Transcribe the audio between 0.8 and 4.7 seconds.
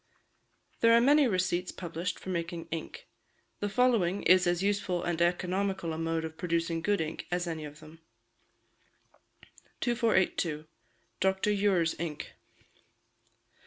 are many receipts published for making ink; the following is as